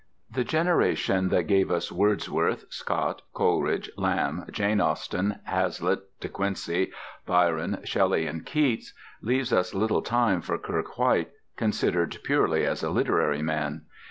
[0.31, 6.91] The generation that gave us Wordsworth, Scott, Coleridge, Lamb, Jane Austen, Hazlitt, De Quincey,
[7.27, 12.89] Byron, Shelley, and Keats, leaves us little time for Kirke White considered purely as a
[12.89, 13.83] literary man.